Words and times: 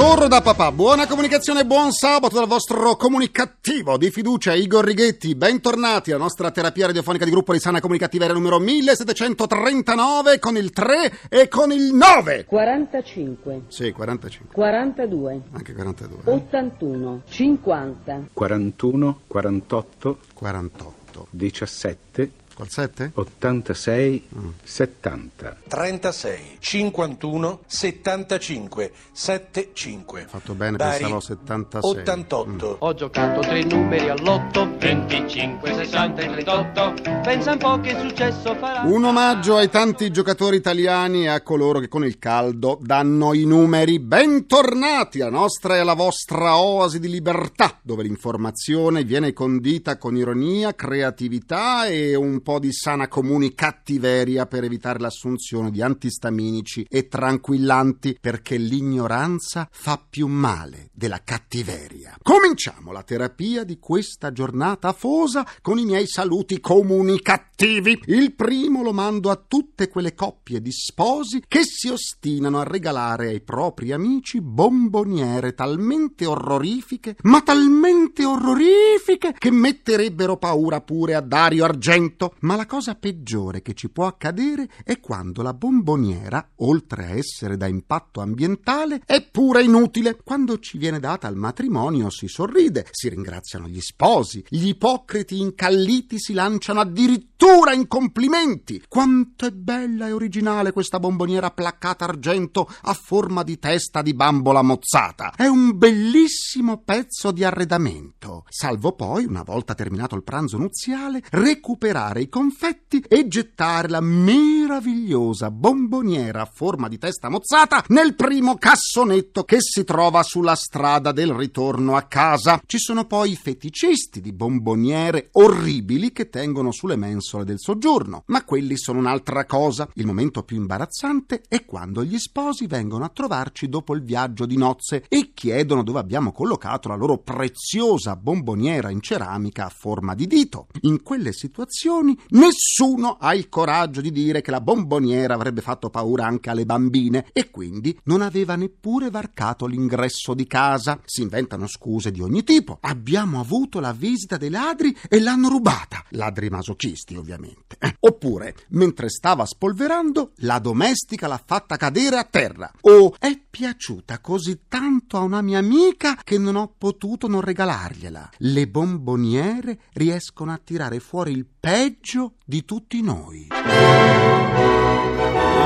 Corro 0.00 0.28
da 0.28 0.40
papà, 0.40 0.72
buona 0.72 1.06
comunicazione 1.06 1.66
buon 1.66 1.92
sabato 1.92 2.36
dal 2.36 2.46
vostro 2.46 2.96
comunicativo 2.96 3.98
di 3.98 4.10
fiducia 4.10 4.54
Igor 4.54 4.82
Righetti. 4.82 5.34
Bentornati 5.34 6.10
alla 6.10 6.22
nostra 6.22 6.50
terapia 6.50 6.86
radiofonica 6.86 7.26
di 7.26 7.30
gruppo 7.30 7.52
di 7.52 7.58
sana 7.58 7.80
comunicativeria 7.80 8.32
numero 8.32 8.58
1739 8.58 10.38
con 10.38 10.56
il 10.56 10.70
3 10.70 11.12
e 11.28 11.48
con 11.48 11.70
il 11.70 11.92
9. 11.92 12.46
45, 12.46 13.64
Sì, 13.68 13.92
45, 13.92 14.54
42, 14.54 15.40
anche 15.52 15.74
42. 15.74 16.18
Oh. 16.24 16.30
eh. 16.30 16.34
81, 16.34 17.22
50, 17.28 18.20
41, 18.32 19.20
48, 19.26 20.18
48. 20.32 21.26
17, 21.28 22.30
Col 22.60 22.68
7? 22.68 23.12
86, 23.14 24.28
70. 24.62 25.56
36, 25.66 26.56
51, 26.58 27.60
75, 27.64 28.92
75. 29.12 30.26
Fatto 30.28 30.52
bene, 30.52 30.76
Pari 30.76 30.98
pensavo 30.98 31.20
76. 31.20 32.00
88. 32.00 32.76
Ho 32.80 32.92
giocato 32.92 33.40
tre 33.40 33.64
numeri 33.64 34.10
all'otto, 34.10 34.76
25, 34.76 35.72
60 35.72 36.20
e 36.20 36.26
38. 36.26 36.94
Pensa 37.22 37.52
un 37.52 37.58
po' 37.58 37.80
che 37.80 37.98
successo 37.98 38.54
farà. 38.56 38.82
Un 38.82 39.04
omaggio 39.04 39.56
ai 39.56 39.70
tanti 39.70 40.10
giocatori 40.10 40.56
italiani 40.56 41.22
e 41.24 41.28
a 41.28 41.40
coloro 41.40 41.78
che 41.78 41.88
con 41.88 42.04
il 42.04 42.18
caldo 42.18 42.78
danno 42.82 43.32
i 43.32 43.46
numeri. 43.46 43.98
Bentornati 44.00 45.22
alla 45.22 45.30
nostra 45.30 45.76
e 45.76 45.78
alla 45.78 45.94
vostra 45.94 46.58
oasi 46.58 47.00
di 47.00 47.08
libertà, 47.08 47.78
dove 47.80 48.02
l'informazione 48.02 49.02
viene 49.02 49.32
condita 49.32 49.96
con 49.96 50.14
ironia, 50.14 50.74
creatività 50.74 51.86
e 51.86 52.14
un 52.14 52.42
po' 52.42 52.48
di 52.58 52.72
sana 52.72 53.08
comunicattiveria 53.08 54.46
per 54.46 54.64
evitare 54.64 54.98
l'assunzione 54.98 55.70
di 55.70 55.82
antistaminici 55.82 56.86
e 56.88 57.08
tranquillanti, 57.08 58.18
perché 58.20 58.56
l'ignoranza 58.56 59.68
fa 59.70 60.02
più 60.08 60.26
male 60.26 60.90
della 60.92 61.22
cattiveria. 61.22 62.16
Cominciamo 62.22 62.92
la 62.92 63.02
terapia 63.02 63.64
di 63.64 63.78
questa 63.78 64.32
giornata 64.32 64.88
afosa 64.88 65.46
con 65.62 65.78
i 65.78 65.84
miei 65.84 66.06
saluti 66.06 66.60
comunicativi. 66.60 68.00
Il 68.06 68.34
primo 68.34 68.82
lo 68.82 68.92
mando 68.92 69.30
a 69.30 69.42
tutte 69.46 69.88
quelle 69.88 70.14
coppie 70.14 70.60
di 70.60 70.72
sposi 70.72 71.42
che 71.46 71.60
si 71.64 71.88
ostinano 71.88 72.58
a 72.58 72.64
regalare 72.64 73.28
ai 73.28 73.40
propri 73.40 73.92
amici 73.92 74.40
bomboniere 74.40 75.54
talmente 75.54 76.26
orrorifiche, 76.26 77.16
ma 77.22 77.42
talmente 77.42 78.24
orrorifiche 78.24 79.34
che 79.36 79.50
metterebbero 79.50 80.36
paura 80.36 80.80
pure 80.80 81.14
a 81.14 81.20
Dario 81.20 81.64
Argento. 81.64 82.34
Ma 82.40 82.56
la 82.56 82.66
cosa 82.66 82.94
peggiore 82.94 83.62
che 83.62 83.74
ci 83.74 83.90
può 83.90 84.06
accadere 84.06 84.68
è 84.84 85.00
quando 85.00 85.42
la 85.42 85.54
bomboniera, 85.54 86.52
oltre 86.56 87.04
a 87.04 87.10
essere 87.10 87.56
da 87.56 87.66
impatto 87.66 88.20
ambientale, 88.20 89.02
è 89.04 89.22
pure 89.22 89.62
inutile. 89.62 90.18
Quando 90.22 90.58
ci 90.58 90.78
viene 90.78 91.00
data 91.00 91.26
al 91.26 91.36
matrimonio 91.36 92.10
si 92.10 92.28
sorride, 92.28 92.86
si 92.90 93.08
ringraziano 93.08 93.68
gli 93.68 93.80
sposi, 93.80 94.44
gli 94.48 94.68
ipocriti 94.68 95.38
incalliti 95.38 96.18
si 96.18 96.32
lanciano 96.32 96.80
addirittura 96.80 97.72
in 97.72 97.86
complimenti. 97.86 98.82
Quanto 98.88 99.46
è 99.46 99.50
bella 99.50 100.06
e 100.06 100.12
originale 100.12 100.72
questa 100.72 100.98
bomboniera 100.98 101.50
placcata 101.50 102.04
argento 102.04 102.68
a 102.82 102.94
forma 102.94 103.42
di 103.42 103.58
testa 103.58 104.02
di 104.02 104.14
bambola 104.14 104.62
mozzata. 104.62 105.34
È 105.36 105.46
un 105.46 105.76
bellissimo 105.76 106.82
pezzo 106.82 107.32
di 107.32 107.44
arredamento. 107.44 108.44
Salvo 108.48 108.92
poi, 108.92 109.24
una 109.24 109.42
volta 109.42 109.74
terminato 109.74 110.14
il 110.14 110.22
pranzo 110.22 110.58
nuziale, 110.58 111.22
recuperare 111.30 112.19
i 112.20 112.28
confetti 112.28 113.04
e 113.08 113.26
gettare 113.28 113.88
la 113.88 114.00
meravigliosa 114.00 115.50
bomboniera 115.50 116.42
a 116.42 116.50
forma 116.52 116.88
di 116.88 116.98
testa 116.98 117.28
mozzata 117.28 117.84
nel 117.88 118.14
primo 118.14 118.56
cassonetto 118.56 119.44
che 119.44 119.58
si 119.60 119.84
trova 119.84 120.22
sulla 120.22 120.54
strada 120.54 121.12
del 121.12 121.32
ritorno 121.32 121.96
a 121.96 122.02
casa. 122.02 122.60
Ci 122.64 122.78
sono 122.78 123.06
poi 123.06 123.32
i 123.32 123.36
feticisti 123.36 124.20
di 124.20 124.32
bomboniere 124.32 125.28
orribili 125.32 126.12
che 126.12 126.28
tengono 126.28 126.72
sulle 126.72 126.96
mensole 126.96 127.44
del 127.44 127.58
soggiorno, 127.58 128.22
ma 128.26 128.44
quelli 128.44 128.76
sono 128.76 128.98
un'altra 128.98 129.44
cosa. 129.46 129.88
Il 129.94 130.06
momento 130.06 130.42
più 130.42 130.56
imbarazzante 130.56 131.42
è 131.48 131.64
quando 131.64 132.04
gli 132.04 132.18
sposi 132.18 132.66
vengono 132.66 133.04
a 133.04 133.10
trovarci 133.10 133.68
dopo 133.68 133.94
il 133.94 134.02
viaggio 134.02 134.46
di 134.46 134.56
nozze 134.56 135.04
e 135.08 135.32
chiedono 135.34 135.82
dove 135.82 135.98
abbiamo 135.98 136.32
collocato 136.32 136.88
la 136.88 136.96
loro 136.96 137.18
preziosa 137.18 138.16
bomboniera 138.16 138.90
in 138.90 139.00
ceramica 139.00 139.66
a 139.66 139.72
forma 139.74 140.14
di 140.14 140.26
dito. 140.26 140.66
In 140.82 141.02
quelle 141.02 141.32
situazioni 141.32 142.09
nessuno 142.30 143.16
ha 143.18 143.34
il 143.34 143.48
coraggio 143.48 144.00
di 144.00 144.10
dire 144.10 144.40
che 144.40 144.50
la 144.50 144.60
bomboniera 144.60 145.34
avrebbe 145.34 145.60
fatto 145.60 145.90
paura 145.90 146.26
anche 146.26 146.50
alle 146.50 146.64
bambine 146.64 147.26
e 147.32 147.50
quindi 147.50 147.98
non 148.04 148.22
aveva 148.22 148.56
neppure 148.56 149.10
varcato 149.10 149.66
l'ingresso 149.66 150.34
di 150.34 150.46
casa. 150.46 151.00
Si 151.04 151.22
inventano 151.22 151.66
scuse 151.66 152.10
di 152.10 152.20
ogni 152.20 152.44
tipo. 152.44 152.78
Abbiamo 152.80 153.40
avuto 153.40 153.80
la 153.80 153.92
visita 153.92 154.36
dei 154.36 154.50
ladri 154.50 154.96
e 155.08 155.20
l'hanno 155.20 155.48
rubata. 155.48 156.04
Ladri 156.10 156.48
masochisti, 156.48 157.16
ovviamente. 157.16 157.78
Oppure, 158.00 158.54
mentre 158.70 159.08
stava 159.08 159.44
spolverando, 159.44 160.32
la 160.36 160.58
domestica 160.58 161.26
l'ha 161.26 161.42
fatta 161.44 161.76
cadere 161.76 162.16
a 162.16 162.24
terra. 162.24 162.70
O 162.82 163.14
è 163.18 163.38
piaciuta 163.50 164.20
così 164.20 164.60
tanto 164.68 165.16
a 165.16 165.20
una 165.20 165.42
mia 165.42 165.58
amica 165.58 166.16
che 166.22 166.38
non 166.38 166.56
ho 166.56 166.72
potuto 166.76 167.26
non 167.26 167.40
regalargliela. 167.40 168.30
Le 168.38 168.68
bomboniere 168.68 169.80
riescono 169.92 170.52
a 170.52 170.60
tirare 170.62 171.00
fuori 171.00 171.32
il 171.32 171.46
peggio 171.46 171.99
di 172.44 172.64
tutti 172.64 173.02
noi. 173.02 173.48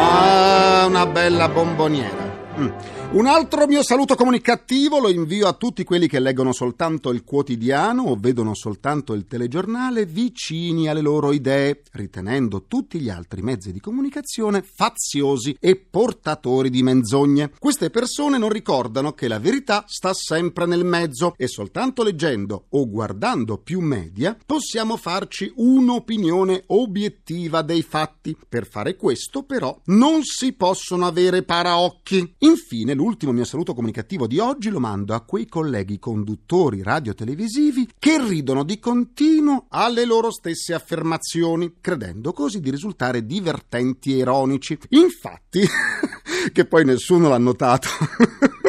Ah, 0.01 0.87
una 0.87 1.07
bella 1.07 1.49
bomboniera. 1.49 2.43
Mm. 2.59 2.71
Un 3.15 3.27
altro 3.27 3.69
mio 3.69 3.85
saluto 3.85 4.17
comunicativo 4.17 4.99
lo 4.99 5.09
invio 5.09 5.47
a 5.47 5.53
tutti 5.53 5.85
quelli 5.85 6.09
che 6.09 6.19
leggono 6.19 6.53
soltanto 6.53 7.11
il 7.11 7.23
quotidiano 7.23 8.03
o 8.03 8.17
vedono 8.19 8.57
soltanto 8.57 9.13
il 9.13 9.29
telegiornale 9.29 10.05
vicini 10.05 10.89
alle 10.89 11.01
loro 11.01 11.31
idee, 11.31 11.83
ritenendo 11.93 12.65
tutti 12.67 12.99
gli 12.99 13.09
altri 13.09 13.41
mezzi 13.41 13.71
di 13.71 13.79
comunicazione 13.79 14.63
faziosi 14.63 15.57
e 15.61 15.77
portatori 15.77 16.71
di 16.71 16.83
menzogne. 16.83 17.53
Queste 17.57 17.89
persone 17.89 18.37
non 18.37 18.49
ricordano 18.49 19.13
che 19.13 19.29
la 19.29 19.39
verità 19.39 19.85
sta 19.87 20.13
sempre 20.13 20.67
nel 20.67 20.85
mezzo 20.85 21.35
e 21.37 21.47
soltanto 21.47 22.03
leggendo 22.03 22.65
o 22.71 22.89
guardando 22.89 23.59
più 23.59 23.79
media 23.79 24.37
possiamo 24.45 24.97
farci 24.97 25.53
un'opinione 25.55 26.65
obiettiva 26.67 27.63
dei 27.63 27.83
fatti. 27.83 28.37
Per 28.49 28.67
fare 28.67 28.97
questo, 28.97 29.45
però, 29.45 29.81
non 29.85 30.25
si 30.25 30.53
possono 30.53 31.07
avere 31.07 31.45
paraocchi. 31.45 32.35
Infine, 32.39 33.03
l'ultimo 33.05 33.33
mio 33.33 33.45
saluto 33.45 33.75
comunicativo 33.75 34.27
di 34.27 34.39
oggi 34.39 34.71
lo 34.71 34.81
mando 34.81 35.13
a 35.13 35.21
quei 35.21 35.47
colleghi 35.47 35.99
conduttori 35.99 36.83
radiotelevisivi 36.83 37.91
che 37.99 38.17
ridono 38.19 38.65
di 38.65 38.79
continuo 38.79 39.67
alle 39.69 40.07
loro 40.07 40.31
stesse 40.31 40.73
affermazioni, 40.73 41.75
credendo 41.83 42.33
così 42.33 42.61
di 42.61 42.71
risultare 42.71 43.27
divertenti 43.27 44.15
e 44.15 44.17
ironici. 44.17 44.79
Infatti, 44.91 45.69
che 46.51 46.65
poi 46.65 46.87
nessuno 46.87 47.29
l'ha 47.29 47.39
notato. 47.39 47.89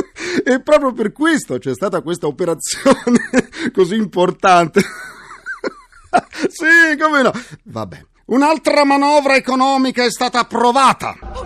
E 0.48 0.62
proprio 0.62 0.92
per 0.92 1.12
questo 1.12 1.58
c'è 1.58 1.74
stata 1.74 2.02
questa 2.02 2.28
operazione 2.28 3.50
così 3.74 3.96
importante. 3.96 4.82
sì, 6.50 6.98
come 7.00 7.22
no. 7.24 7.32
Vabbè. 7.64 8.06
Un'altra 8.26 8.84
manovra 8.84 9.36
economica 9.36 10.04
è 10.04 10.12
stata 10.12 10.40
approvata. 10.40 11.18
Ho 11.34 11.46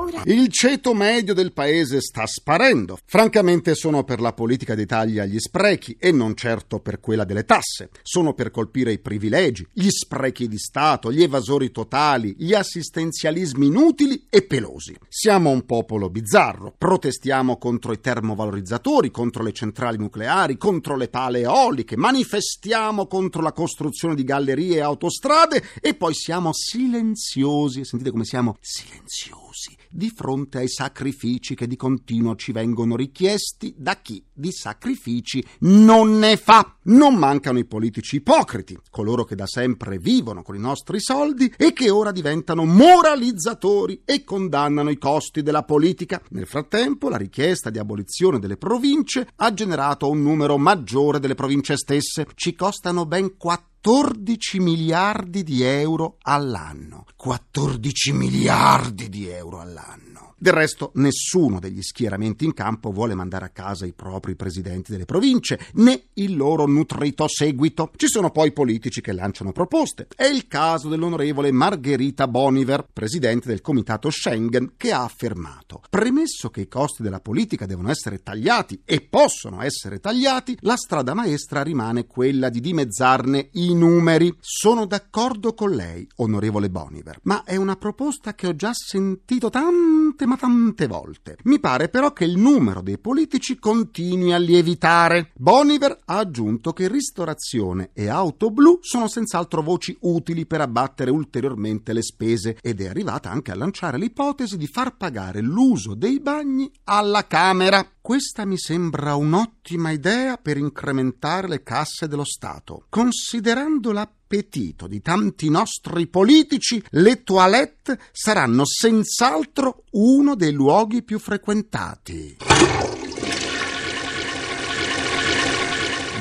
paura. 0.00 0.22
Il 0.24 0.48
ceto 0.48 0.94
medio 0.94 1.34
del 1.34 1.52
paese 1.52 2.00
sta 2.00 2.26
sparendo. 2.26 2.98
Francamente 3.04 3.74
sono 3.74 4.04
per 4.04 4.20
la 4.20 4.32
politica 4.32 4.74
dei 4.74 4.86
tagli 4.86 5.18
agli 5.18 5.38
sprechi 5.38 5.96
e 5.98 6.12
non 6.12 6.34
certo 6.34 6.80
per 6.80 7.00
quella 7.00 7.24
delle 7.24 7.44
tasse. 7.44 7.90
Sono 8.02 8.34
per 8.34 8.50
colpire 8.50 8.92
i 8.92 8.98
privilegi, 8.98 9.66
gli 9.72 9.88
sprechi 9.88 10.48
di 10.48 10.58
Stato, 10.58 11.12
gli 11.12 11.22
evasori 11.22 11.70
totali, 11.70 12.34
gli 12.38 12.54
assistenzialismi 12.54 13.66
inutili 13.66 14.26
e 14.28 14.42
pelosi. 14.42 14.96
Siamo 15.08 15.50
un 15.50 15.64
popolo 15.66 16.08
bizzarro. 16.10 16.74
Protestiamo 16.76 17.58
contro 17.58 17.92
i 17.92 18.00
termovalorizzatori, 18.00 19.10
contro 19.10 19.42
le 19.42 19.52
centrali 19.52 19.98
nucleari, 19.98 20.56
contro 20.56 20.96
le 20.96 21.08
pale 21.08 21.40
eoliche, 21.40 21.96
manifestiamo 21.96 23.06
contro 23.06 23.42
la 23.42 23.52
costruzione 23.52 24.14
di 24.14 24.24
gallerie 24.24 24.76
e 24.76 24.80
autostrade 24.80 25.62
e 25.80 25.94
poi 25.94 26.14
siamo 26.14 26.50
silenziosi. 26.52 27.84
Sentite 27.84 28.10
come 28.10 28.24
siamo 28.24 28.56
silenziosi 28.60 29.69
di 30.00 30.08
fronte 30.08 30.56
ai 30.56 30.68
sacrifici 30.68 31.54
che 31.54 31.66
di 31.66 31.76
continuo 31.76 32.34
ci 32.34 32.52
vengono 32.52 32.96
richiesti 32.96 33.74
da 33.76 33.96
chi 33.96 34.24
di 34.32 34.50
sacrifici 34.50 35.44
non 35.58 36.18
ne 36.18 36.38
fa. 36.38 36.76
Non 36.84 37.16
mancano 37.16 37.58
i 37.58 37.66
politici 37.66 38.16
ipocriti, 38.16 38.78
coloro 38.88 39.24
che 39.24 39.34
da 39.34 39.46
sempre 39.46 39.98
vivono 39.98 40.42
con 40.42 40.56
i 40.56 40.58
nostri 40.58 41.00
soldi 41.00 41.52
e 41.54 41.74
che 41.74 41.90
ora 41.90 42.12
diventano 42.12 42.64
moralizzatori 42.64 44.00
e 44.06 44.24
condannano 44.24 44.88
i 44.88 44.96
costi 44.96 45.42
della 45.42 45.64
politica. 45.64 46.22
Nel 46.30 46.46
frattempo, 46.46 47.10
la 47.10 47.18
richiesta 47.18 47.68
di 47.68 47.78
abolizione 47.78 48.38
delle 48.38 48.56
province 48.56 49.28
ha 49.36 49.52
generato 49.52 50.08
un 50.08 50.22
numero 50.22 50.56
maggiore 50.56 51.20
delle 51.20 51.34
province 51.34 51.76
stesse. 51.76 52.26
Ci 52.34 52.54
costano 52.54 53.04
ben 53.04 53.36
14 53.82 54.60
miliardi 54.60 55.42
di 55.42 55.62
euro 55.62 56.18
all'anno. 56.20 57.06
14 57.16 58.12
miliardi 58.12 59.08
di 59.08 59.26
euro 59.30 59.58
all'anno. 59.58 60.09
Del 60.42 60.54
resto, 60.54 60.92
nessuno 60.94 61.58
degli 61.58 61.82
schieramenti 61.82 62.46
in 62.46 62.54
campo 62.54 62.92
vuole 62.92 63.14
mandare 63.14 63.44
a 63.44 63.50
casa 63.50 63.84
i 63.84 63.92
propri 63.92 64.36
presidenti 64.36 64.90
delle 64.90 65.04
province, 65.04 65.60
né 65.74 66.04
il 66.14 66.34
loro 66.34 66.64
nutrito 66.66 67.28
seguito. 67.28 67.90
Ci 67.94 68.08
sono 68.08 68.30
poi 68.30 68.50
politici 68.50 69.02
che 69.02 69.12
lanciano 69.12 69.52
proposte. 69.52 70.06
È 70.16 70.24
il 70.24 70.46
caso 70.46 70.88
dell'onorevole 70.88 71.52
Margherita 71.52 72.26
Boniver, 72.26 72.88
presidente 72.90 73.48
del 73.48 73.60
comitato 73.60 74.08
Schengen, 74.08 74.72
che 74.78 74.92
ha 74.92 75.02
affermato: 75.02 75.82
Premesso 75.90 76.48
che 76.48 76.62
i 76.62 76.68
costi 76.68 77.02
della 77.02 77.20
politica 77.20 77.66
devono 77.66 77.90
essere 77.90 78.22
tagliati 78.22 78.80
e 78.86 79.02
possono 79.02 79.60
essere 79.60 80.00
tagliati, 80.00 80.56
la 80.60 80.76
strada 80.76 81.12
maestra 81.12 81.62
rimane 81.62 82.06
quella 82.06 82.48
di 82.48 82.60
dimezzarne 82.60 83.50
i 83.52 83.74
numeri. 83.74 84.34
Sono 84.40 84.86
d'accordo 84.86 85.52
con 85.52 85.72
lei, 85.72 86.08
onorevole 86.16 86.70
Boniver, 86.70 87.18
ma 87.24 87.44
è 87.44 87.56
una 87.56 87.76
proposta 87.76 88.32
che 88.34 88.46
ho 88.46 88.56
già 88.56 88.70
sentito 88.72 89.50
tante 89.50 90.28
ma 90.30 90.36
tante 90.36 90.86
volte. 90.86 91.38
Mi 91.42 91.58
pare 91.58 91.88
però 91.88 92.12
che 92.12 92.24
il 92.24 92.38
numero 92.38 92.82
dei 92.82 92.98
politici 92.98 93.58
continui 93.58 94.32
a 94.32 94.38
lievitare. 94.38 95.32
Boniver 95.34 96.02
ha 96.04 96.18
aggiunto 96.18 96.72
che 96.72 96.86
ristorazione 96.86 97.90
e 97.92 98.08
auto 98.08 98.52
blu 98.52 98.78
sono 98.80 99.08
senz'altro 99.08 99.60
voci 99.60 99.96
utili 100.02 100.46
per 100.46 100.60
abbattere 100.60 101.10
ulteriormente 101.10 101.92
le 101.92 102.02
spese 102.02 102.56
ed 102.60 102.80
è 102.80 102.86
arrivata 102.86 103.28
anche 103.28 103.50
a 103.50 103.56
lanciare 103.56 103.98
l'ipotesi 103.98 104.56
di 104.56 104.68
far 104.68 104.96
pagare 104.96 105.40
l'uso 105.40 105.94
dei 105.94 106.20
bagni 106.20 106.70
alla 106.84 107.26
Camera. 107.26 107.84
Questa 108.02 108.46
mi 108.46 108.56
sembra 108.56 109.14
un'ottima 109.14 109.90
idea 109.90 110.38
per 110.38 110.56
incrementare 110.56 111.46
le 111.48 111.62
casse 111.62 112.08
dello 112.08 112.24
Stato. 112.24 112.86
Considerando 112.88 113.92
l'appetito 113.92 114.86
di 114.86 115.02
tanti 115.02 115.50
nostri 115.50 116.06
politici, 116.06 116.82
le 116.92 117.22
toilette 117.22 118.00
saranno 118.10 118.64
senz'altro 118.64 119.84
uno 119.92 120.34
dei 120.34 120.52
luoghi 120.52 121.02
più 121.02 121.18
frequentati. 121.18 122.38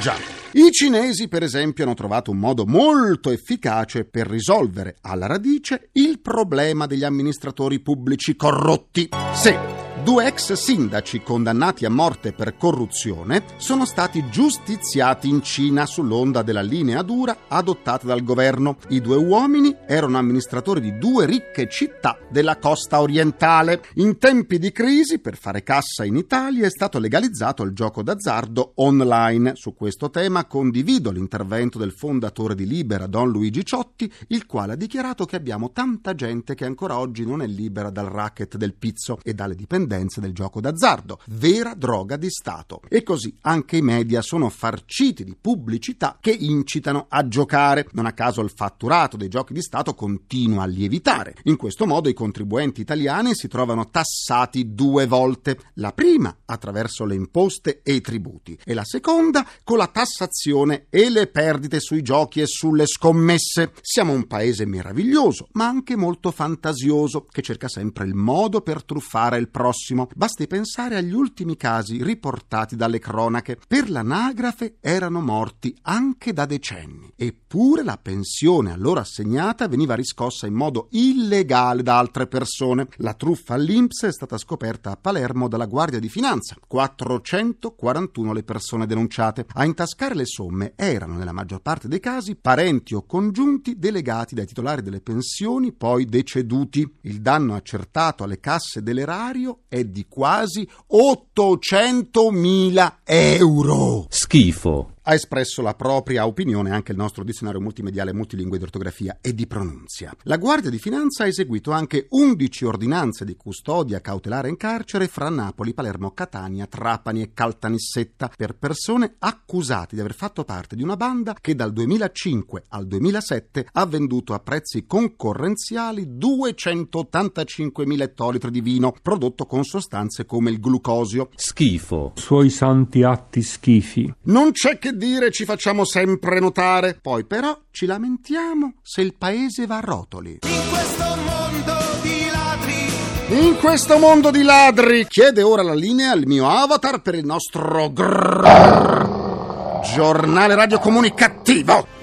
Già. 0.02 0.18
I 0.52 0.72
cinesi, 0.72 1.30
per 1.30 1.44
esempio, 1.44 1.86
hanno 1.86 1.94
trovato 1.94 2.32
un 2.32 2.40
modo 2.40 2.66
molto 2.66 3.30
efficace 3.30 4.04
per 4.04 4.28
risolvere 4.28 4.98
alla 5.02 5.28
radice 5.28 5.90
il 5.94 6.20
problema 6.20 6.88
degli 6.88 7.04
amministratori 7.04 7.80
pubblici 7.80 8.36
corrotti. 8.36 9.10
Se 9.34 9.79
Due 10.04 10.26
ex 10.26 10.54
sindaci 10.54 11.22
condannati 11.22 11.84
a 11.84 11.90
morte 11.90 12.32
per 12.32 12.56
corruzione 12.56 13.44
sono 13.58 13.84
stati 13.86 14.30
giustiziati 14.30 15.28
in 15.28 15.44
Cina 15.44 15.86
sull'onda 15.86 16.42
della 16.42 16.62
linea 16.62 17.02
dura 17.02 17.36
adottata 17.50 18.08
dal 18.08 18.24
governo. 18.24 18.78
I 18.88 19.02
due 19.02 19.18
uomini 19.18 19.76
erano 19.86 20.18
amministratori 20.18 20.80
di 20.80 20.98
due 20.98 21.26
ricche 21.26 21.68
città 21.70 22.18
della 22.30 22.58
costa 22.58 23.02
orientale. 23.02 23.84
In 23.96 24.18
tempi 24.18 24.58
di 24.58 24.72
crisi, 24.72 25.20
per 25.20 25.36
fare 25.36 25.64
cassa 25.64 26.06
in 26.06 26.16
Italia, 26.16 26.66
è 26.66 26.72
stato 26.72 26.98
legalizzato 26.98 27.64
il 27.64 27.74
gioco 27.74 28.02
d'azzardo 28.02 28.72
online. 28.76 29.52
Su 29.56 29.76
questo 29.76 30.10
tema 30.10 30.46
condivido 30.46 31.12
l'intervento 31.12 31.78
del 31.78 31.92
fondatore 31.92 32.56
di 32.56 32.66
Libera, 32.66 33.06
Don 33.06 33.30
Luigi 33.30 33.66
Ciotti, 33.66 34.12
il 34.28 34.46
quale 34.46 34.74
ha 34.74 34.78
dichiarato 34.78 35.26
che 35.26 35.36
abbiamo 35.36 35.72
tanta 35.72 36.16
gente 36.16 36.56
che 36.56 36.66
ancora 36.66 36.98
oggi 36.98 37.26
non 37.26 37.42
è 37.42 37.48
libera 37.48 37.90
dal 37.90 38.08
racket 38.08 38.56
del 38.56 38.74
pizzo 38.74 39.20
e 39.24 39.34
dalle 39.34 39.56
dipendenze 39.56 39.88
del 39.98 40.34
gioco 40.34 40.62
d'azzardo, 40.62 41.20
vera 41.28 41.74
droga 41.74 42.16
di 42.16 42.30
Stato. 42.30 42.82
E 42.88 43.02
così 43.02 43.36
anche 43.42 43.78
i 43.78 43.82
media 43.82 44.22
sono 44.22 44.50
farciti 44.50 45.24
di 45.24 45.36
pubblicità 45.40 46.18
che 46.22 46.32
incitano 46.32 47.08
a 47.10 47.28
giocare. 47.28 47.88
Non 47.94 48.06
a 48.06 48.14
caso 48.14 48.42
il 48.42 48.52
fatturato 48.56 49.18
dei 49.18 49.28
giochi 49.30 49.54
di 49.54 49.62
Stato 49.62 49.96
continua 49.96 50.64
a 50.64 50.68
lievitare. 50.68 51.36
In 51.44 51.58
questo 51.58 51.88
modo 51.88 52.08
i 52.08 52.14
contribuenti 52.14 52.82
italiani 52.82 53.34
si 53.34 53.48
trovano 53.48 53.90
tassati 53.90 54.74
due 54.74 55.08
volte. 55.08 55.58
La 55.76 55.92
prima 55.92 56.36
attraverso 56.46 57.06
le 57.06 57.16
imposte 57.16 57.82
e 57.84 57.94
i 57.94 58.02
tributi 58.02 58.58
e 58.64 58.74
la 58.74 58.86
seconda 58.86 59.46
con 59.64 59.78
la 59.78 59.88
tassazione 59.88 60.86
e 60.90 61.10
le 61.10 61.28
perdite 61.28 61.80
sui 61.80 62.04
giochi 62.04 62.42
e 62.42 62.46
sulle 62.46 62.86
scommesse. 62.86 63.72
Siamo 63.82 64.14
un 64.14 64.28
paese 64.28 64.66
meraviglioso, 64.66 65.48
ma 65.54 65.66
anche 65.66 65.96
molto 65.96 66.32
fantasioso, 66.32 67.26
che 67.30 67.42
cerca 67.42 67.68
sempre 67.68 68.06
il 68.06 68.14
modo 68.14 68.62
per 68.62 68.84
truffare 68.84 69.38
il 69.38 69.50
prossimo 69.50 69.78
prossimo. 69.80 70.10
Basti 70.14 70.48
pensare 70.48 70.98
agli 70.98 71.14
ultimi 71.14 71.56
casi 71.56 72.04
riportati 72.04 72.76
dalle 72.76 73.00
cronache. 73.00 73.58
Per 73.68 73.90
l'anagrafe 73.90 74.78
erano 74.82 75.22
morti 75.22 75.76
anche 75.84 76.34
da 76.34 76.46
decenni. 76.46 77.12
Eppure 77.16 77.84
la 77.84 77.98
pensione 77.98 78.74
allora 78.74 79.02
assegnata 79.02 79.68
veniva 79.68 79.96
riscossa 79.96 80.48
in 80.48 80.54
modo 80.54 80.88
illegale 80.92 81.82
da 81.82 81.98
altre 81.98 82.28
persone. 82.28 82.88
La 82.98 83.14
truffa 83.14 83.54
all'Inps 83.54 84.04
è 84.04 84.12
stata 84.12 84.38
scoperta 84.38 84.92
a 84.92 84.98
Palermo 84.98 85.48
dalla 85.48 85.66
Guardia 85.66 86.00
di 86.00 86.10
Finanza. 86.10 86.58
441 86.68 88.34
le 88.34 88.44
persone 88.44 88.86
denunciate. 88.86 89.46
A 89.54 89.64
intascare 89.66 90.16
le 90.16 90.26
somme 90.26 90.74
erano, 90.76 91.16
nella 91.16 91.32
maggior 91.32 91.62
parte 91.62 91.88
dei 91.88 92.00
casi, 92.00 92.36
parenti 92.36 92.94
o 92.94 93.06
congiunti 93.06 93.78
delegati 93.80 94.36
dai 94.36 94.46
titolari 94.46 94.82
delle 94.82 95.02
pensioni 95.02 95.72
poi 95.72 96.06
deceduti. 96.06 96.98
Il 97.02 97.22
danno 97.22 97.56
accertato 97.56 98.24
alle 98.24 98.40
casse 98.40 98.84
dell'erario 98.84 99.62
è 99.70 99.86
di 99.86 100.06
quasi 100.10 100.68
800.000 100.92 102.94
euro. 103.06 104.08
Schifo. 104.10 104.96
Ha 105.10 105.16
espresso 105.16 105.64
la 105.64 105.74
propria 105.74 106.28
opinione 106.28 106.70
anche 106.70 106.92
il 106.92 106.98
nostro 107.00 107.24
dizionario 107.24 107.60
multimediale 107.60 108.14
multilingue 108.14 108.60
di 108.60 108.64
ortografia 108.64 109.18
e 109.22 109.34
di 109.34 109.48
pronunzia. 109.48 110.14
La 110.26 110.38
Guardia 110.38 110.70
di 110.70 110.78
Finanza 110.78 111.24
ha 111.24 111.28
eseguito 111.28 111.72
anche 111.72 112.06
11 112.08 112.66
ordinanze 112.66 113.26
di 113.26 113.36
custodia 113.36 114.02
cautelare 114.02 114.50
in 114.50 114.56
carcere 114.56 115.08
fra 115.08 115.30
Napoli, 115.30 115.74
Palermo, 115.74 116.12
Catania, 116.12 116.68
Trapani 116.68 117.24
e 117.24 117.34
Caltanissetta 117.34 118.30
per 118.38 118.56
persone 118.56 119.16
accusate 119.18 119.96
di 119.96 120.02
aver 120.02 120.14
fatto 120.14 120.44
parte 120.44 120.76
di 120.76 120.84
una 120.84 120.96
banda 120.96 121.36
che 121.42 121.56
dal 121.56 121.74
2005 121.74 122.66
al 122.68 122.86
2007 122.86 123.68
ha 123.72 123.86
venduto 123.88 124.36
a 124.36 124.40
prezzi 124.40 124.86
concorrenziali 124.86 126.06
285.000 126.06 128.00
ettolitri 128.00 128.52
di 128.52 128.62
vino 128.62 128.94
prodotto 129.02 129.48
con 129.48 129.64
sostanze 129.64 130.28
come 130.28 130.52
il 130.52 130.60
glucosio. 130.60 131.30
Schifo. 131.34 132.12
Suoi 132.14 132.52
santi 132.52 133.02
atti 133.02 133.42
schifi. 133.42 134.14
Non 134.26 134.52
c'è 134.52 134.78
che 134.78 134.98
dire, 135.00 135.32
ci 135.32 135.46
facciamo 135.46 135.84
sempre 135.86 136.40
notare. 136.40 137.00
Poi 137.02 137.26
però 137.26 137.58
ci 137.72 137.88
lamentiamo 137.88 138.74
se 138.84 139.02
il 139.02 139.16
paese 139.18 139.66
va 139.66 139.78
a 139.78 139.82
rotoli. 139.82 140.42
In 140.44 140.70
questo 140.70 141.16
mondo 141.16 141.74
di 142.04 142.28
ladri. 142.32 143.48
In 143.48 143.58
questo 143.58 143.98
mondo 143.98 144.30
di 144.30 144.44
ladri, 144.44 145.08
chiede 145.08 145.42
ora 145.42 145.64
la 145.64 145.74
linea 145.74 146.12
al 146.12 146.28
mio 146.28 146.48
avatar 146.48 147.02
per 147.02 147.16
il 147.16 147.26
nostro 147.26 147.92
grrr, 147.92 149.80
giornale 149.96 150.54
radiocomunicativo. 150.54 151.98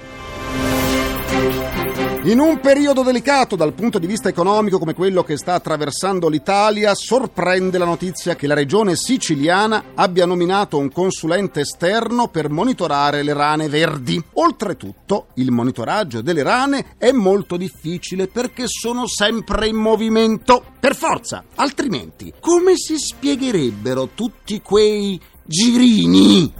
In 2.27 2.39
un 2.39 2.59
periodo 2.59 3.03
delicato 3.03 3.55
dal 3.55 3.71
punto 3.71 3.99
di 3.99 4.05
vista 4.05 4.27
economico 4.27 4.79
come 4.79 4.93
quello 4.93 5.23
che 5.23 5.37
sta 5.37 5.53
attraversando 5.53 6.27
l'Italia, 6.27 6.93
sorprende 6.93 7.77
la 7.77 7.85
notizia 7.85 8.35
che 8.35 8.47
la 8.47 8.53
regione 8.53 8.97
siciliana 8.97 9.93
abbia 9.95 10.25
nominato 10.25 10.77
un 10.77 10.91
consulente 10.91 11.61
esterno 11.61 12.27
per 12.27 12.49
monitorare 12.49 13.23
le 13.23 13.31
rane 13.31 13.69
verdi. 13.69 14.21
Oltretutto, 14.33 15.27
il 15.35 15.51
monitoraggio 15.51 16.19
delle 16.19 16.43
rane 16.43 16.95
è 16.97 17.13
molto 17.13 17.55
difficile 17.55 18.27
perché 18.27 18.65
sono 18.67 19.07
sempre 19.07 19.67
in 19.67 19.77
movimento. 19.77 20.61
Per 20.81 20.97
forza, 20.97 21.45
altrimenti, 21.55 22.33
come 22.41 22.75
si 22.75 22.97
spiegherebbero 22.97 24.09
tutti 24.13 24.61
quei 24.61 25.17
girini? 25.45 26.53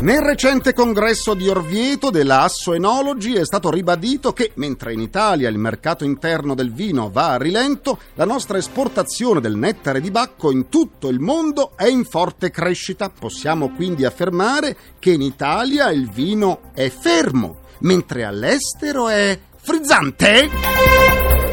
Nel 0.00 0.20
recente 0.20 0.74
congresso 0.74 1.34
di 1.34 1.48
Orvieto 1.48 2.10
della 2.10 2.42
Asso 2.42 2.72
Enology 2.72 3.32
è 3.32 3.44
stato 3.44 3.68
ribadito 3.68 4.32
che, 4.32 4.52
mentre 4.54 4.92
in 4.92 5.00
Italia 5.00 5.48
il 5.48 5.58
mercato 5.58 6.04
interno 6.04 6.54
del 6.54 6.72
vino 6.72 7.10
va 7.10 7.32
a 7.32 7.36
rilento, 7.36 7.98
la 8.14 8.24
nostra 8.24 8.58
esportazione 8.58 9.40
del 9.40 9.56
nettare 9.56 10.00
di 10.00 10.12
bacco 10.12 10.52
in 10.52 10.68
tutto 10.68 11.08
il 11.08 11.18
mondo 11.18 11.72
è 11.74 11.88
in 11.88 12.04
forte 12.04 12.52
crescita. 12.52 13.10
Possiamo 13.10 13.70
quindi 13.74 14.04
affermare 14.04 14.76
che 15.00 15.10
in 15.10 15.20
Italia 15.20 15.90
il 15.90 16.08
vino 16.08 16.70
è 16.74 16.88
fermo, 16.90 17.62
mentre 17.80 18.24
all'estero 18.24 19.08
è 19.08 19.36
frizzante. 19.56 21.07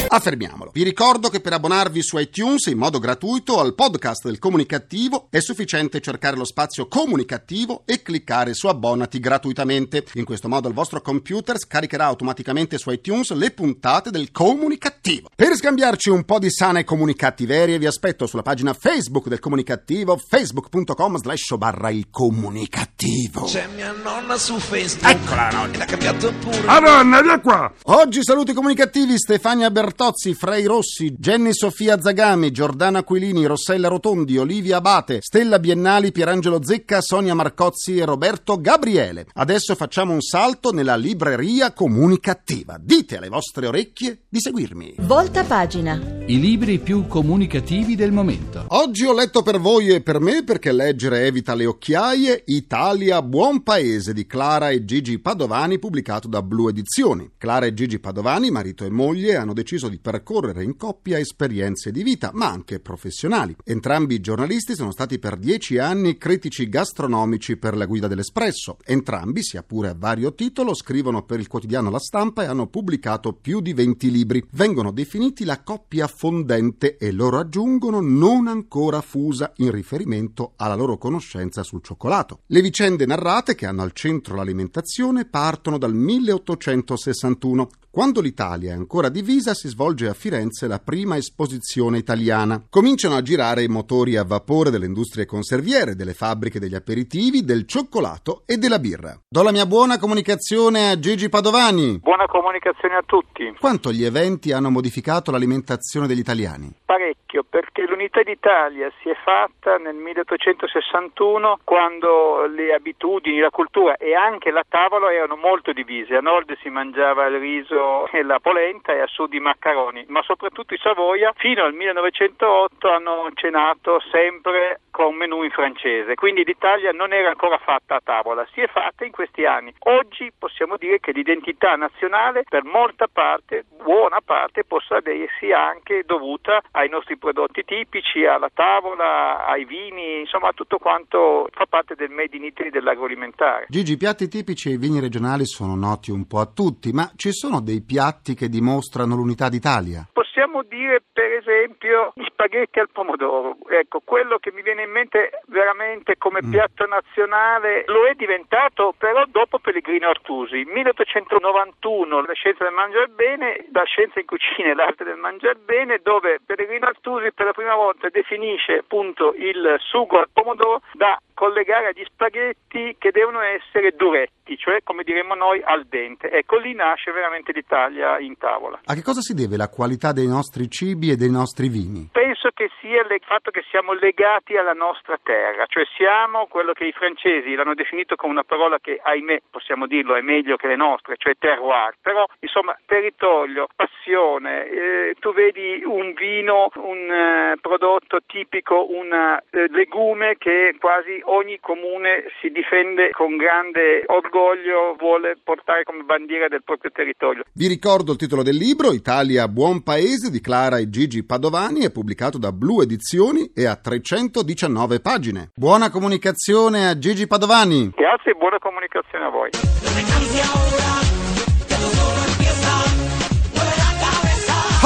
Affermiamolo. 0.08 0.72
Vi 0.74 0.84
ricordo 0.84 1.30
che 1.30 1.40
per 1.40 1.54
abbonarvi 1.54 2.02
su 2.02 2.18
iTunes 2.18 2.66
in 2.68 2.78
modo 2.78 3.00
gratuito 3.00 3.60
al 3.60 3.76
podcast 3.76 4.26
del 4.26 4.40
comunicativo 4.40 5.28
è 5.30 5.40
sufficiente 5.40 6.02
cercare 6.02 6.38
lo 6.38 6.46
spazio 6.46 6.88
comunicativo 6.88 7.84
e 7.86 8.02
cliccare 8.02 8.54
su 8.54 8.68
abbonati 8.68 9.20
gratuitamente. 9.20 10.06
In 10.14 10.26
questo 10.26 10.48
modo 10.48 10.68
il 10.68 10.74
vostro 10.74 11.02
computer 11.02 11.58
scaricherà 11.58 12.06
automaticamente 12.06 12.78
su 12.78 12.90
iTunes 12.92 13.32
le 13.32 13.52
puntate 13.52 14.12
del 14.12 14.32
comunicativo. 14.32 15.30
Per 15.36 15.56
scambiarci 15.56 16.10
un 16.10 16.24
po' 16.24 16.40
di 16.40 16.50
sane 16.50 16.84
comunicattiverie 16.84 17.78
vi 17.78 17.86
aspetto 17.86 18.26
sulla 18.28 18.42
pagina 18.42 18.74
Facebook 18.74 19.28
del 19.28 19.40
comunicativo 19.40 20.18
facebook.com 20.18 21.18
slash 21.18 21.56
barra 21.58 21.90
il 21.90 22.08
comunicativo. 22.10 23.44
C'è 23.46 23.68
mia 23.76 23.92
nonna 23.92 24.38
su 24.38 24.58
Facebook. 24.58 25.12
Eccola 25.12 25.50
nonna. 25.50 25.78
L'ha 25.78 25.86
cambiato 25.86 26.34
pure. 26.40 26.62
Madonna, 26.62 27.22
via 27.22 27.40
qua! 27.40 27.74
Oggi 27.84 28.24
saluti 28.24 28.54
comunicativi 28.54 29.18
Stefania 29.18 29.70
Bertozzi, 29.96 30.34
Frei 30.34 30.66
Rossi, 30.66 31.16
Jenny 31.18 31.54
Sofia 31.54 32.02
Zagami, 32.02 32.52
Giordana 32.52 33.00
Aquilini, 33.00 33.46
Rossella 33.46 33.88
Rotondi, 33.88 34.38
Olivia 34.38 34.78
Abate, 34.78 35.20
Stella 35.22 35.58
Biennali, 35.58 36.12
Pierangelo 36.12 36.62
Zecca, 36.62 37.00
Sonia 37.00 37.34
Marcozzi 37.34 37.96
e 37.96 38.04
Roberto 38.04 38.60
Gabriele. 38.60 39.26
Adesso 39.32 39.74
facciamo 39.74 40.12
un 40.12 40.20
salto 40.20 40.72
nella 40.72 40.98
libreria 40.98 41.72
comunicativa. 41.72 42.78
Dite 42.78 43.16
alle 43.16 43.30
vostre 43.30 43.68
orecchie 43.68 44.24
di 44.28 44.42
seguirmi. 44.42 44.96
Volta 44.98 45.46
pagina. 45.46 45.98
I 46.26 46.42
libri 46.42 46.80
più 46.80 47.08
comunicativi 47.08 47.96
del 47.96 48.12
momento. 48.12 48.66
Oggi 48.68 49.06
ho 49.06 49.14
letto 49.14 49.44
per 49.44 49.62
voi 49.62 49.88
e 49.92 50.02
per 50.02 50.20
me, 50.20 50.44
perché 50.44 50.74
leggere 50.74 51.26
evita 51.26 51.56
le 51.56 51.68
occhiaie, 51.68 52.44
Italia, 52.48 53.22
buon 53.22 53.64
paese 53.64 54.12
di 54.12 54.28
Clara 54.28 54.72
e 54.72 54.84
Gigi 54.84 55.20
Padovani, 55.20 55.80
pubblicato 55.80 56.28
da 56.28 56.42
Blu 56.42 56.68
Edizioni. 56.68 57.32
Clara 57.38 57.66
e 57.66 57.74
Gigi 57.74 58.00
Padovani, 58.00 58.52
marito 58.52 58.84
e 58.84 58.90
moglie, 58.90 59.38
hanno 59.38 59.54
deciso 59.54 59.84
di 59.90 60.00
percorrere 60.00 60.64
in 60.64 60.78
coppia 60.78 61.20
esperienze 61.20 61.92
di 61.92 62.04
vita, 62.04 62.32
ma 62.34 62.50
anche 62.50 62.80
professionali. 62.80 63.56
Entrambi 63.64 64.16
i 64.16 64.22
giornalisti 64.22 64.76
sono 64.76 64.92
stati 64.92 65.20
per 65.20 65.38
dieci 65.38 65.78
anni 65.78 66.18
critici 66.18 66.70
gastronomici 66.70 67.58
per 67.58 67.76
la 67.76 67.86
guida 67.86 68.08
dell'Espresso. 68.08 68.78
Entrambi, 68.84 69.44
sia 69.44 69.64
pure 69.64 69.90
a 69.90 69.96
vario 69.98 70.34
titolo, 70.34 70.74
scrivono 70.74 71.24
per 71.24 71.40
il 71.40 71.48
quotidiano 71.48 71.90
La 71.90 72.00
Stampa 72.00 72.44
e 72.44 72.48
hanno 72.48 72.68
pubblicato 72.68 73.34
più 73.34 73.62
di 73.62 73.74
20 73.74 74.12
libri. 74.12 74.46
Vengono 74.52 74.92
definiti 74.92 75.46
la 75.46 75.62
coppia 75.62 76.08
fondente 76.08 76.98
e 76.98 77.12
loro 77.12 77.40
aggiungono 77.40 78.00
non 78.02 78.48
ancora 78.48 79.02
fusa 79.02 79.54
in 79.58 79.72
riferimento 79.72 80.54
alla 80.58 80.76
loro 80.76 80.98
conoscenza 80.98 81.64
sul 81.64 81.82
cioccolato. 81.82 82.40
Le 82.48 82.62
vicende 82.62 83.06
narrate 83.06 83.56
che 83.56 83.66
hanno 83.66 83.82
al 83.82 83.94
centro 83.94 84.36
l'alimentazione 84.36 85.26
partono 85.26 85.78
dal 85.78 85.94
1861. 85.94 87.70
Quando 87.96 88.20
l'Italia 88.20 88.74
è 88.74 88.76
ancora 88.76 89.08
divisa 89.08 89.54
si 89.54 89.70
svolge 89.70 90.10
a 90.10 90.14
Firenze 90.14 90.68
la 90.68 90.80
prima 90.84 91.16
esposizione 91.16 91.98
italiana. 91.98 92.62
Cominciano 92.70 93.16
a 93.16 93.22
girare 93.22 93.64
i 93.64 93.70
motori 93.70 94.18
a 94.18 94.26
vapore 94.26 94.70
delle 94.70 94.86
industrie 94.86 95.26
conserviere, 95.26 95.96
delle 95.96 96.12
fabbriche 96.12 96.60
degli 96.60 96.76
aperitivi, 96.76 97.46
del 97.46 97.66
cioccolato 97.66 98.44
e 98.46 98.58
della 98.58 98.80
birra. 98.80 99.18
Do 99.30 99.44
la 99.44 99.54
mia 99.54 99.66
buona 99.66 99.98
comunicazione 99.98 100.90
a 100.90 101.00
Gigi 101.00 101.30
Padovani. 101.30 102.00
Buona 102.00 102.26
comunicazione 102.26 102.96
a 102.96 103.04
tutti. 103.06 103.56
Quanto 103.58 103.94
gli 103.94 104.04
eventi 104.04 104.52
hanno 104.52 104.70
modificato 104.70 105.32
l'alimentazione 105.32 106.06
degli 106.06 106.20
italiani? 106.20 106.70
Parecchio, 106.84 107.46
perché 107.50 107.86
l'unità 107.88 108.22
d'Italia 108.24 108.92
si 109.02 109.08
è 109.08 109.16
fatta 109.24 109.78
nel 109.78 109.96
1861 109.96 111.60
quando 111.64 112.46
le 112.48 112.74
abitudini, 112.74 113.40
la 113.40 113.52
cultura 113.52 113.96
e 113.96 114.14
anche 114.14 114.52
la 114.52 114.66
tavola 114.68 115.14
erano 115.14 115.38
molto 115.38 115.72
divise. 115.72 116.16
A 116.16 116.20
nord 116.20 116.58
si 116.62 116.68
mangiava 116.68 117.28
il 117.28 117.40
riso 117.40 117.84
e 118.12 118.24
la 118.24 118.40
polenta 118.40 118.94
e 118.94 119.02
a 119.02 119.08
sud 119.08 119.34
i 119.34 119.40
maccheroni, 119.40 120.06
ma 120.08 120.22
soprattutto 120.24 120.74
i 120.74 120.80
Savoia 120.82 121.34
fino 121.36 121.64
al 121.64 121.74
1908 121.74 122.90
hanno 122.90 123.30
cenato 123.34 124.02
sempre 124.12 124.82
con 124.92 125.14
menù 125.16 125.44
in 125.44 125.52
francese, 125.52 126.16
quindi 126.16 126.46
l'Italia 126.46 126.92
non 126.92 127.12
era 127.12 127.28
ancora 127.30 127.58
fatta 127.58 127.96
a 127.96 128.02
tavola, 128.02 128.48
si 128.54 128.62
è 128.62 128.68
fatta 128.68 129.04
in 129.04 129.12
questi 129.12 129.46
anni. 129.46 129.74
Oggi 129.80 130.32
possiamo 130.38 130.78
dire 130.78 131.00
che 131.00 131.12
l'identità 131.12 131.76
nazionale 131.76 132.44
per 132.48 132.64
molta 132.64 133.08
parte, 133.12 133.66
buona 133.84 134.22
parte, 134.24 134.64
possa 134.64 135.02
essersi 135.04 135.52
anche 135.52 136.04
dovuta 136.06 136.62
ai 136.72 136.90
nostri 136.90 137.18
prodotti 137.18 137.64
tipici, 137.66 138.26
alla 138.26 138.50
tavola, 138.54 139.46
ai 139.46 139.66
vini, 139.66 140.22
insomma 140.22 140.50
a 140.50 140.54
tutto 140.54 140.78
quanto 140.78 141.48
fa 141.52 141.66
parte 141.66 141.96
del 141.96 142.10
made 142.10 142.36
in 142.36 142.46
Italy 142.46 142.70
dell'agroalimentare. 142.70 143.66
Gigi, 143.68 143.94
i 143.94 143.98
piatti 143.98 144.28
tipici 144.28 144.70
e 144.70 144.74
i 144.74 144.78
vini 144.78 145.00
regionali 145.00 145.46
sono 145.46 145.76
noti 145.76 146.12
un 146.12 146.26
po' 146.26 146.40
a 146.40 146.46
tutti, 146.46 146.92
ma 146.92 147.12
ci 147.16 147.32
sono 147.32 147.60
dei 147.60 147.75
piatti 147.82 148.34
che 148.36 148.50
dimostrano 148.50 149.16
l'unità 149.16 149.50
d'Italia? 149.50 150.08
Possiamo 150.12 150.64
dire 150.64 151.04
esempio 151.46 152.12
gli 152.16 152.26
spaghetti 152.26 152.80
al 152.80 152.90
pomodoro, 152.90 153.58
ecco, 153.70 154.02
quello 154.04 154.38
che 154.38 154.52
mi 154.52 154.62
viene 154.62 154.84
in 154.84 154.92
mente 154.92 155.42
veramente 155.48 156.18
come 156.18 156.42
Mm. 156.42 156.52
piatto 156.52 156.86
nazionale 156.86 157.84
lo 157.88 158.06
è 158.06 158.14
diventato 158.14 158.94
però 158.98 159.24
dopo 159.28 159.60
Pellegrino 159.60 160.10
Artusi. 160.10 160.66
1891 160.66 162.22
la 162.22 162.34
scienza 162.34 162.64
del 162.64 162.74
mangiare 162.74 163.08
bene, 163.08 163.66
la 163.72 163.84
scienza 163.86 164.20
in 164.20 164.26
cucina 164.26 164.70
e 164.72 164.76
l'arte 164.76 165.04
del 165.04 165.18
mangiare 165.18 165.56
bene, 165.64 166.00
dove 166.02 166.40
Pellegrino 166.46 166.88
Artusi 166.88 167.32
per 167.34 167.46
la 167.48 167.54
prima 167.54 167.76
volta 167.76 168.10
definisce 168.10 168.78
appunto 168.80 169.34
il 169.36 169.76
sugo 169.80 170.20
al 170.20 170.30
pomodoro 170.32 170.82
da 170.94 171.20
collegare 171.36 171.88
agli 171.88 172.04
spaghetti 172.06 172.96
che 172.98 173.12
devono 173.12 173.42
essere 173.42 173.92
duretti, 173.92 174.58
cioè 174.58 174.82
come 174.84 175.04
diremmo 175.04 175.36
noi 175.36 175.62
al 175.62 175.86
dente. 175.86 176.32
Ecco, 176.32 176.58
lì 176.58 176.74
nasce 176.74 177.12
veramente 177.12 177.52
l'Italia 177.52 178.18
in 178.20 178.38
tavola. 178.38 178.80
A 178.86 178.94
che 178.94 179.04
cosa 179.04 179.20
si 179.20 179.34
deve 179.34 179.58
la 179.58 179.68
qualità 179.68 180.14
dei 180.14 180.28
nostri 180.28 180.70
cibi 180.70 181.12
e 181.12 181.18
dei 181.18 181.30
nostri 181.36 181.68
vini? 181.68 182.10
Penso 182.12 182.50
che 182.54 182.70
sia 182.80 183.02
il 183.02 183.22
fatto 183.26 183.52
che 183.52 183.64
siamo 183.70 183.92
legati 183.94 184.56
alla 184.56 184.74
nostra 184.74 185.20
terra, 185.22 185.66
cioè 185.68 185.84
siamo 185.98 186.48
quello 186.48 186.72
che 186.72 186.86
i 186.86 186.94
francesi 186.94 187.54
l'hanno 187.54 187.74
definito 187.74 188.16
come 188.16 188.32
una 188.32 188.44
parola 188.44 188.80
che, 188.80 189.00
ahimè, 189.04 189.42
possiamo 189.52 189.88
dirlo, 189.88 190.16
è 190.16 190.22
meglio 190.22 190.56
che 190.56 190.68
le 190.68 190.78
nostre, 190.78 191.16
cioè 191.18 191.34
terroir, 191.38 191.96
però 192.02 192.26
insomma 192.40 192.78
territorio, 192.86 193.68
passione, 193.76 194.70
eh, 194.70 195.16
tu 195.20 195.34
vedi 195.34 195.84
un 195.84 196.14
vino, 196.14 196.70
un 196.76 197.12
eh, 197.12 197.58
prodotto 197.60 198.20
tipico, 198.26 198.88
un 198.90 199.12
eh, 199.12 199.68
legume 199.70 200.36
che 200.38 200.76
quasi 200.80 201.20
ogni 201.26 201.60
comune 201.60 202.26
si 202.40 202.50
difende 202.50 203.10
con 203.12 203.36
grande 203.36 204.04
orgoglio, 204.06 204.96
vuole 204.98 205.36
portare 205.44 205.84
come 205.84 206.04
bandiera 206.04 206.48
del 206.48 206.64
proprio 206.64 206.92
territorio. 206.92 207.44
Vi 207.52 207.68
ricordo 207.68 208.12
il 208.14 208.18
titolo 208.18 208.44
del 208.44 208.56
libro, 208.56 208.94
Italia 208.94 209.48
buon 209.48 209.84
paese 209.84 210.30
di 210.30 210.40
Clara 210.40 210.78
e 210.78 210.90
Gigi 210.90 211.25
Padovani, 211.26 211.82
è 211.82 211.92
pubblicato 211.92 212.38
da 212.38 212.52
Blu 212.52 212.82
Edizioni 212.82 213.52
e 213.54 213.66
ha 213.66 213.76
319 213.76 215.00
pagine. 215.00 215.50
Buona 215.56 215.90
comunicazione 215.90 216.88
a 216.88 216.98
Gigi 216.98 217.28
Padovani. 217.28 217.92
Grazie 217.96 218.32
e 218.32 218.36
buona 218.36 218.60
comunicazione 218.60 219.26
a 219.26 219.30
voi. 219.30 219.50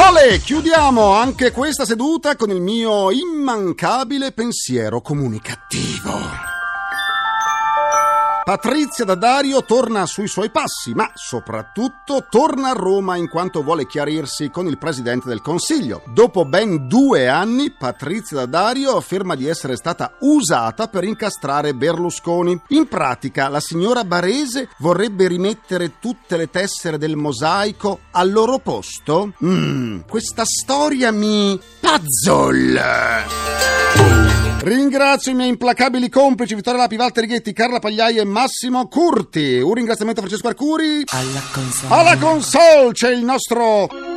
Ole, 0.10 0.38
chiudiamo 0.40 1.14
anche 1.14 1.52
questa 1.52 1.86
seduta 1.86 2.36
con 2.36 2.50
il 2.50 2.62
mio 2.62 3.12
immancabile 3.12 4.32
pensiero 4.32 5.02
comunicativo. 5.02 6.59
Patrizia 8.50 9.06
da 9.06 9.14
Dario 9.14 9.64
torna 9.64 10.08
sui 10.08 10.28
suoi 10.28 10.50
passi, 10.50 10.96
ma 10.96 11.12
soprattutto 11.14 12.26
torna 12.32 12.72
a 12.72 12.74
Roma 12.74 13.16
in 13.16 13.30
quanto 13.30 13.62
vuole 13.62 13.86
chiarirsi 13.86 14.50
con 14.50 14.66
il 14.66 14.80
Presidente 14.80 15.30
del 15.30 15.44
Consiglio. 15.44 16.02
Dopo 16.08 16.46
ben 16.46 16.88
due 16.88 17.28
anni, 17.28 17.70
Patrizia 17.70 18.38
da 18.38 18.48
Dario 18.48 18.96
afferma 18.96 19.36
di 19.36 19.46
essere 19.46 19.76
stata 19.76 20.16
usata 20.22 20.88
per 20.88 21.04
incastrare 21.04 21.76
Berlusconi. 21.76 22.60
In 22.70 22.88
pratica, 22.88 23.50
la 23.50 23.60
signora 23.60 24.04
Barese 24.04 24.70
vorrebbe 24.80 25.28
rimettere 25.28 26.00
tutte 26.00 26.36
le 26.36 26.50
tessere 26.50 26.98
del 26.98 27.18
mosaico 27.18 28.00
al 28.14 28.32
loro 28.32 28.58
posto? 28.58 29.32
Mmm, 29.44 30.00
questa 30.08 30.44
storia 30.44 31.12
mi... 31.12 31.62
puzzle! 31.80 32.82
Ringrazio 34.62 35.32
i 35.32 35.36
miei 35.36 35.50
implacabili 35.50 36.10
complici 36.10 36.54
Vittorio 36.54 36.82
Lapi, 36.82 36.98
Walter 36.98 37.24
Righetti, 37.24 37.54
Carla 37.54 37.80
Pagliai 37.80 38.18
e 38.18 38.26
Massimo 38.26 38.88
Curti. 38.90 39.60
Un 39.62 39.74
ringraziamento 39.74 40.20
a 40.20 40.24
Francesco 40.24 40.50
Arcuri. 40.50 41.04
Alla 41.08 41.42
console. 41.54 41.96
Alla 41.96 42.18
console 42.18 42.92
c'è 42.92 43.10
il 43.10 43.24
nostro 43.24 44.09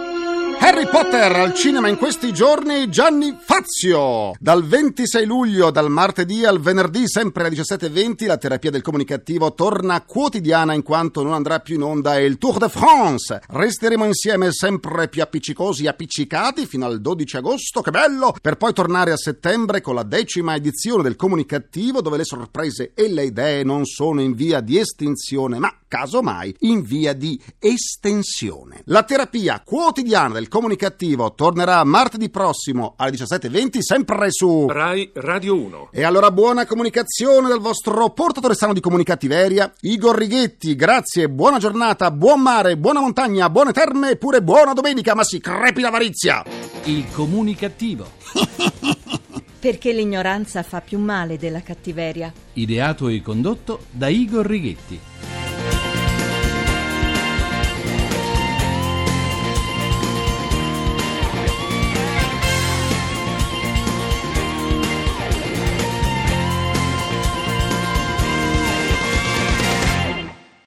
Harry 0.65 0.87
Potter 0.87 1.33
al 1.33 1.55
cinema 1.55 1.89
in 1.89 1.97
questi 1.97 2.33
giorni 2.33 2.89
Gianni 2.89 3.37
Fazio. 3.37 4.31
Dal 4.39 4.65
26 4.65 5.27
luglio, 5.27 5.73
dal 5.73 5.91
martedì 5.91 6.45
al 6.45 6.61
venerdì, 6.61 7.09
sempre 7.09 7.45
alle 7.45 7.57
17.20, 7.57 8.27
la 8.27 8.37
terapia 8.37 8.71
del 8.71 8.81
comunicativo 8.81 9.55
torna 9.55 10.03
quotidiana 10.03 10.73
in 10.73 10.85
quanto 10.85 11.25
non 11.25 11.33
andrà 11.33 11.59
più 11.59 11.75
in 11.75 11.83
onda 11.83 12.17
il 12.21 12.39
Tour 12.39 12.59
de 12.59 12.69
France. 12.69 13.43
Resteremo 13.49 14.05
insieme 14.05 14.53
sempre 14.53 15.09
più 15.09 15.23
appiccicosi 15.23 15.87
e 15.87 15.89
appiccicati 15.89 16.65
fino 16.65 16.87
al 16.87 17.01
12 17.01 17.39
agosto, 17.39 17.81
che 17.81 17.91
bello! 17.91 18.33
Per 18.41 18.57
poi 18.57 18.73
tornare 18.73 19.11
a 19.11 19.17
settembre 19.17 19.81
con 19.81 19.97
la 19.97 20.05
decima 20.05 20.55
edizione 20.55 21.03
del 21.03 21.17
comunicativo 21.17 22.01
dove 22.01 22.19
le 22.19 22.25
sorprese 22.25 22.93
e 22.95 23.09
le 23.09 23.25
idee 23.25 23.65
non 23.65 23.85
sono 23.85 24.21
in 24.21 24.33
via 24.33 24.61
di 24.61 24.79
estinzione, 24.79 25.59
ma 25.59 25.75
casomai 25.93 26.57
in 26.61 26.81
via 26.81 27.13
di 27.13 27.39
estensione. 27.59 28.81
La 28.87 29.03
terapia 29.03 29.61
quotidiana 29.63 30.33
del 30.33 30.49
comunicativo 30.49 31.35
tornerà 31.35 31.85
martedì 31.85 32.31
prossimo 32.31 32.95
alle 32.97 33.11
17.20 33.11 33.81
sempre 33.81 34.31
su 34.31 34.69
Rai 34.69 35.11
Radio 35.13 35.55
1. 35.55 35.91
E 35.93 36.03
allora 36.03 36.31
buona 36.31 36.65
comunicazione 36.65 37.49
dal 37.49 37.61
vostro 37.61 38.09
portatore 38.09 38.55
sano 38.55 38.73
di 38.73 38.81
comunicattiveria, 38.81 39.71
Igor 39.83 40.17
Righetti. 40.17 40.75
Grazie, 40.75 41.29
buona 41.29 41.59
giornata, 41.59 42.11
buon 42.11 42.41
mare, 42.41 42.79
buona 42.79 43.01
montagna, 43.01 43.51
buone 43.51 43.73
terme 43.73 44.13
e 44.13 44.17
pure 44.17 44.43
buona 44.43 44.73
domenica, 44.73 45.15
ma 45.15 45.25
si 45.25 45.41
crepi 45.41 45.83
l'avarizia! 45.83 46.43
Il 46.85 47.05
comunicativo. 47.13 48.07
Perché 49.61 49.93
l'ignoranza 49.93 50.63
fa 50.63 50.81
più 50.81 50.99
male 50.99 51.37
della 51.37 51.61
cattiveria. 51.61 52.33
Ideato 52.55 53.09
e 53.09 53.21
condotto 53.21 53.81
da 53.91 54.09
Igor 54.09 54.47
Righetti. 54.47 55.32